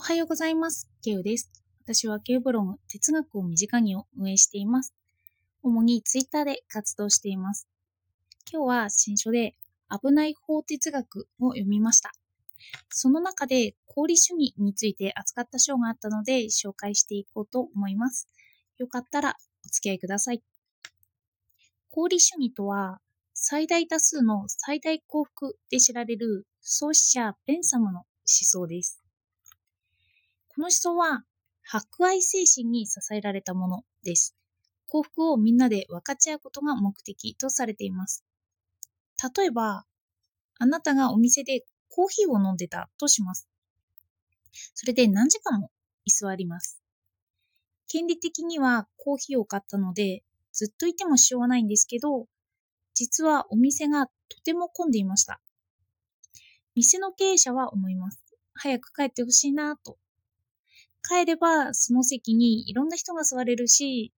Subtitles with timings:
[0.00, 0.88] おはようございます。
[1.02, 1.50] ケウです。
[1.84, 4.94] 私はケウブログ哲学を身近にを運営しています。
[5.62, 7.68] 主にツイッターで活動しています。
[8.50, 9.56] 今日は新書で
[9.90, 12.12] 危ない法哲学を読みました。
[12.88, 18.26] その中で功利主義について扱った章があったので紹介していこうと思います。
[18.78, 19.36] よかったら
[19.66, 20.42] お付き合いください。
[21.92, 23.02] 功利主義とは
[23.34, 28.99] 最大多数の最大幸福で知られる創始者ベンサムの思想です。
[30.60, 31.24] この思想は、
[31.62, 34.36] 博愛精神に支えられたものです。
[34.88, 38.26] 幸福をみんなで分かち合うことが目的とされています。
[39.38, 39.86] 例えば、
[40.58, 43.48] あなたがお店でコーヒーを飲んでたとします。
[44.74, 45.70] それで何時間も
[46.04, 46.82] 居座ります。
[47.88, 52.26] 権利的にはコーヒーを買ったので、ずっといてもしょうがないんですけど、
[52.92, 55.40] 実はお店がとても混んでいました。
[56.74, 58.22] 店の経営者は思います。
[58.52, 59.96] 早く帰ってほしいなと。
[61.08, 64.12] 帰ればその席にいろんな人が座れるし、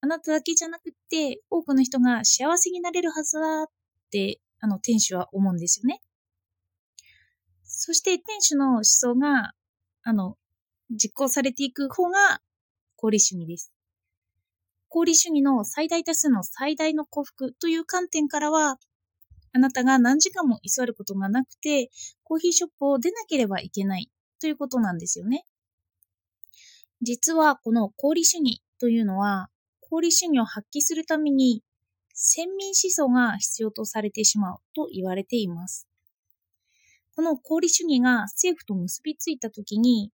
[0.00, 3.66] あなただけじゃなくって多くの人が幸せになれるはずだっ
[4.10, 6.00] てあの店主は思うんですよね。
[7.64, 9.52] そして店主の思想が
[10.02, 10.36] あの
[10.90, 12.40] 実行されていく方が
[12.98, 13.72] 功利主義です。
[14.92, 18.78] 功利主義の最大多数の最大の幸福という観点からは、
[19.54, 21.90] あなたが何時間も居座ることがなくて、
[22.24, 25.44] コーヒーショップを出なければいけないということなんですよね。
[27.02, 29.48] 実はこの功利主義というのは、
[29.84, 31.64] 功利主義を発揮するために、
[32.14, 35.88] 先民思想が必要とされてしまうと言われています。
[37.16, 40.12] この功利主義が政府と結びついたときに、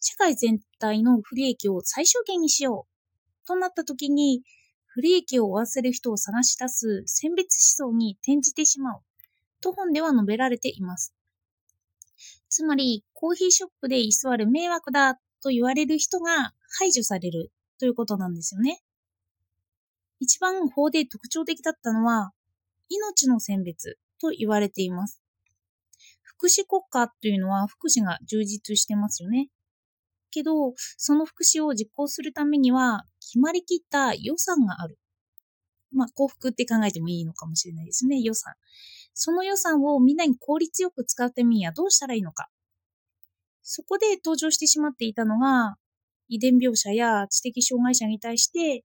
[0.00, 4.42] 社会全体の不利益を最小限にしようとなったときに、
[4.86, 9.00] 不利益を負わせる人を探し出す選別思想に転じてしまう
[9.60, 11.14] と本では述べられています。
[12.48, 18.82] つまり、コーヒーショップで居座る迷惑だと言われる人が排除されるということなんですよね。
[20.20, 22.32] 一番法で特徴的だったのは、
[22.88, 25.20] 命の選別と言われています。
[26.22, 29.48] 福祉国家というのは福祉が充実してますよね。
[30.30, 34.98] けど、その福祉を実行するためには、決まりきった予算がある。
[35.92, 38.54] まあ、幸福って考えてもいいのかもしれないですね、予算。
[39.14, 42.48] その予算をみんなに効率よく使うためにはどうしたらいいのか。
[43.62, 45.76] そこで登場してしまっていたのが、
[46.28, 48.84] 遺伝病者や知的障害者に対して、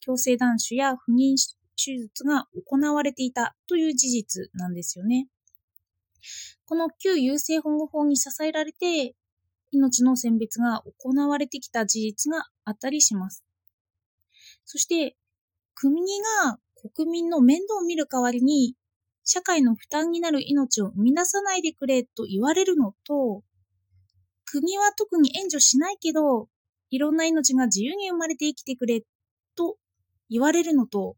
[0.00, 1.36] 強制断種や不妊
[1.76, 5.28] 手術が行われていたという事実なんですよね。
[6.66, 9.14] この旧優生保護法に支えられて、
[9.70, 13.44] 命の選別が行われてきた事実があったりします。
[14.64, 15.16] そして、
[15.74, 16.02] 国
[16.44, 16.58] が
[16.94, 18.74] 国民の面倒を見る代わりに、
[19.24, 23.42] 社会の負担になる命を生み出さないでくれと言われるのと、
[24.50, 26.48] 国は特に援助しないけど、
[26.90, 29.02] いろんな命が自由に生まれて生きてくれ
[29.56, 29.76] と
[30.30, 31.16] 言われるのと、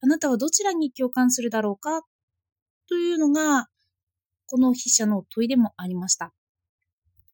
[0.00, 2.02] あなたはどちらに共感するだろうか
[2.88, 3.68] というのが、
[4.46, 6.32] この筆者の問いでもありました。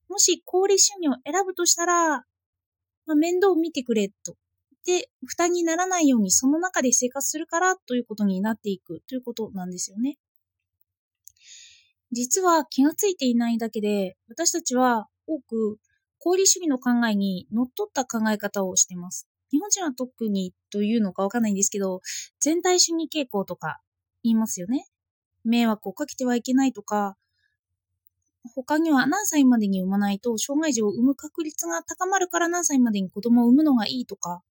[0.09, 2.25] もし功利主義を選ぶとしたら、
[3.07, 4.37] まあ、面倒を見てくれと。
[4.85, 10.19] で、負担にならないようにその中で生活するからということになっていくということなんですよね。
[12.11, 15.79] 実は気がついていないだけで、私たちは多く
[16.21, 19.27] 功利主義の考えにのっとった考え方をしてます。
[19.51, 22.01] 日本人は特にというのかわかんないんですけど、
[22.41, 23.81] 全体主義傾向とか
[24.23, 24.87] 言いますよね。
[25.45, 27.17] 迷惑をかけてはいけないとか、
[28.55, 34.43] 他には何歳までに産まないと障害児を産む確率が高まるから何歳までに子供を産むのがいいとか、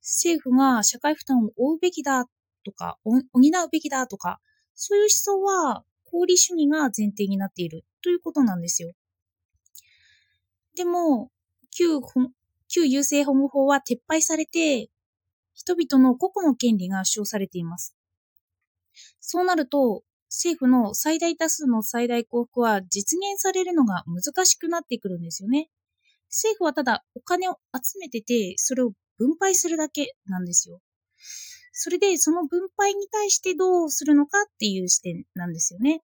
[0.00, 2.26] 政府が社会負担を負うべきだ
[2.64, 3.22] とか、補う
[3.70, 4.40] べきだとか、
[4.74, 8.92] そういう思想は功利主義が前提になっているということなんですよ。
[10.80, 11.30] でも、
[11.76, 12.00] 旧
[12.68, 14.88] 旧優生保護法は撤廃されて、
[15.52, 17.94] 人々の個々の権利が主張されています。
[19.20, 25.68] そうなると、政府の最大多数の最大幸福は実現されるのが難しくなってくるんですよね。
[26.30, 30.80] 政府はただお金を集めてて、それを分配するだけなんですよ。
[31.72, 36.00] それでその分配に対してどうするのかっていう視点なんですよね。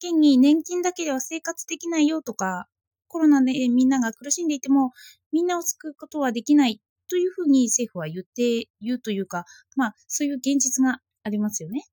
[0.00, 2.68] 現に年金だけでは生活できないよとか、
[3.08, 4.92] コロナでみんなが苦しんでいても、
[5.32, 9.44] みんなを救うことはできないというふうに政府は言って、言うというか、
[9.76, 11.84] まあそういう現実がありますよね。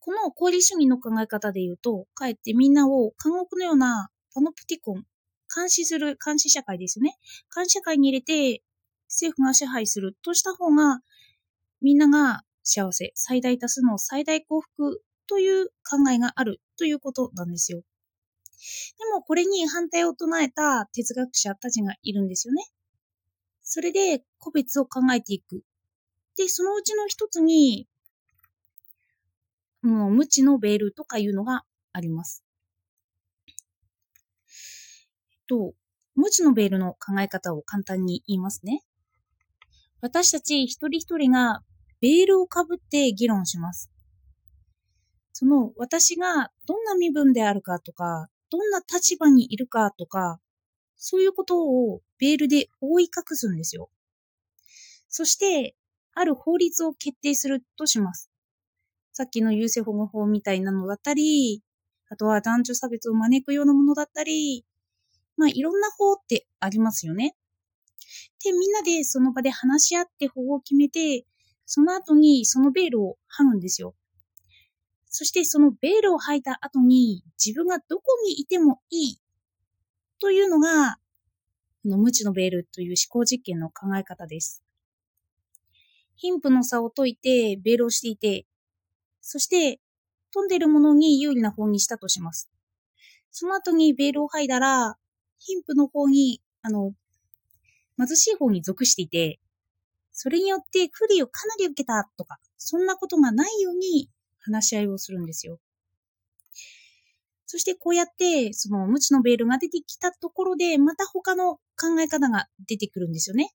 [0.00, 5.04] この功利主義の考え方で言うと、かえってみんなを監獄のようなパノプティコン、
[5.54, 7.18] 監視する監視社会ですよね。
[7.54, 8.62] 監視社会に入れて
[9.08, 11.00] 政府が支配するとした方が、
[11.80, 17.82] みんなが幸せ、最大多数の最大幸福という考えがあるということなんですよ。
[18.98, 22.64] でもこれに反対を唱えた哲学者たちがいるんですよね。
[23.62, 25.62] それで個別を考えていく。
[26.36, 27.88] で、そのうちの一つに、
[29.82, 32.44] もう無知のベールとかいうのがあります。
[35.48, 35.74] と、
[36.14, 38.82] 無知のベールの考え方を簡単に言いますね。
[40.00, 41.62] 私たち一人一人が
[42.00, 43.90] ベールをかぶって議論します。
[45.32, 50.40] その私がどんな身分であるかとか、どんな立場にいるかとか、
[50.96, 53.90] そういうことをベールで覆い隠すんですよ。
[55.08, 55.74] そして、
[56.14, 58.30] ある法律を決定するとします。
[59.12, 61.62] さっきの優生保護法みたいなのだったり、
[62.10, 64.64] あとは男女差別を招くようなものだったり、
[65.36, 67.36] まあいろんな法ってありますよね。
[68.44, 71.24] で、みんなでその場で話し合って法を決めて、
[71.66, 73.94] その後にそのベールを剥ぐんですよ。
[75.08, 79.18] そしてそのベールを履いた後に自分がどこにいてもいい
[80.20, 80.96] というのが、
[81.82, 84.62] この無知のベールという思考実験の考え方です。
[86.16, 88.46] 貧富の差を解いてベールをしていて、
[89.20, 89.80] そして
[90.32, 92.50] 飛んでるものに有利な方にしたとします。
[93.30, 94.96] その後にベールを剥いだら、
[95.38, 96.92] 貧富の方に、あの、
[97.96, 99.38] 貧しい方に属していて、
[100.12, 104.10] それによって不利をかなり受けたとか、そんなことがないように
[104.48, 105.58] 話し合いをするんですよ。
[107.46, 113.54] そしてこうやって、その無知のベールが出てきたところで、また他の考え方が出てくるんですよね。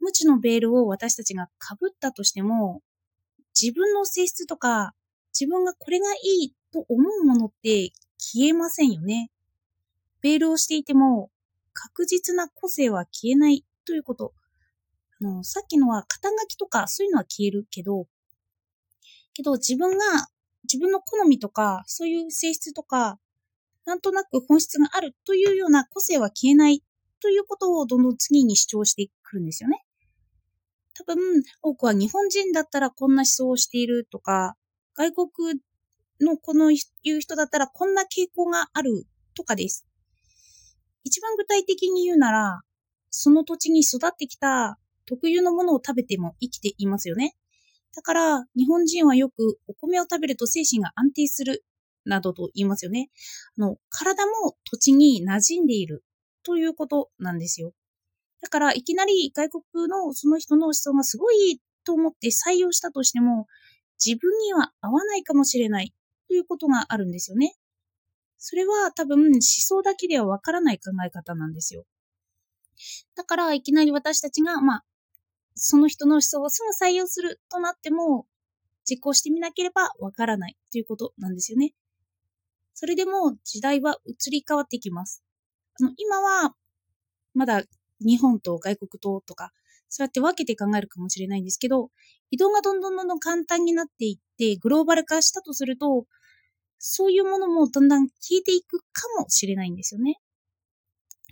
[0.00, 2.82] 無知のベールを私たちが被ったとしても、
[3.60, 4.94] 自分の性質とか、
[5.38, 9.30] 自分がこれがいいと思うものって消えませんよね。
[10.22, 11.30] ベールをしていても、
[11.72, 14.32] 確実な個性は消えないということ。
[15.20, 18.06] あの、さっきのは肩書きとかそういうのは消えるけど、
[19.34, 20.28] けど自分が
[20.64, 23.18] 自分の好みとか、そういう性質とか、
[23.84, 26.82] なんとなく本質があるというような個性は消えない
[27.20, 29.84] ということをどんどん次に主張してくるんですよね。
[30.94, 31.16] 多分、
[31.62, 34.56] 多くは日本人だったらこんな思想をしているとか、
[34.94, 35.60] 外国
[36.20, 36.78] のこのい
[37.10, 39.86] う人だったらこんな傾向があるとかです。
[41.02, 42.60] 一番具体的に言うなら、
[43.10, 47.36] その土地に育ってきた特有のものを食べても生きていますよね。
[47.94, 51.64] だから、日本人はよくお米を食べると精神が安定する、
[52.04, 53.10] などと言いますよね。
[53.56, 56.04] あの、体も土地に馴染んでいる
[56.42, 57.72] ということなんですよ。
[58.42, 63.46] だから、いきなり外国のその人の思想がすごいと思って採用したとしても、
[64.04, 65.94] 自分には合わないかもしれない
[66.28, 67.54] ということがあるんですよね。
[68.36, 71.84] それは多分思想だけではわからない考え方なんですよ。
[73.14, 74.84] だから、いきなり私たちが、まあ、
[75.54, 78.26] その人の思想をすぐ採用するとなっても、
[78.88, 81.72] 実行してみなければわからないということなんですよね。
[82.74, 85.22] それでも時代は移り変わっていきます。
[85.80, 86.54] あの今は、
[87.34, 87.62] まだ
[88.00, 89.52] 日本と外国ととか、
[89.88, 91.90] そうやって分けて考えるかもしれないんですけど、
[92.30, 96.06] 移動がどんどんどんどん簡単になっていって、グローバル化したとすると、
[96.78, 100.18] そういうものもだんだん消えていくかもしれないんですよね。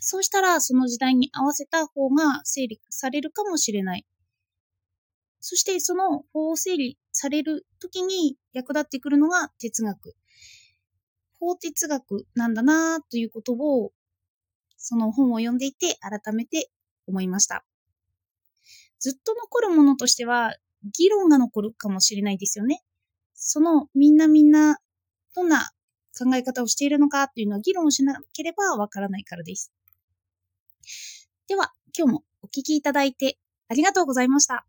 [0.01, 4.07] そうしたら、その時代に合わせた方が整理されるかもしれない。
[5.45, 10.15] そしてその法を整理されるときに役立ってくるのが哲学。
[11.41, 13.93] 法哲学なんだなということを、
[14.77, 16.71] その本を読んでいて改めて
[17.09, 17.65] 思いました。
[19.01, 20.55] ずっと残るものとしては、
[20.97, 22.81] 議論が残るかもしれないですよね。
[23.35, 24.79] そのみんなみんな、
[25.35, 25.71] どんな
[26.17, 29.73] 考え方をしているのかっていうのは議論しなければわからないからです。
[31.49, 34.65] では、今日もお聞きいただいてありがとうございました。